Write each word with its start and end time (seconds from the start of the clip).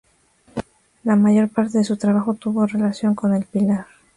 La 1.03 1.15
mayor 1.15 1.49
parte 1.49 1.73
de 1.77 1.83
su 1.83 1.95
trabajo 1.95 2.33
tuvo 2.33 2.65
relación 2.65 3.13
con 3.13 3.35
El 3.35 3.45
Pilar. 3.45 3.85